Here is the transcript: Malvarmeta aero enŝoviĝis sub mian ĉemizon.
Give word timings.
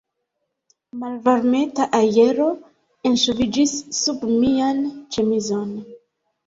Malvarmeta 1.03 1.87
aero 1.99 2.49
enŝoviĝis 3.11 3.77
sub 4.01 4.27
mian 4.35 4.85
ĉemizon. 5.17 5.75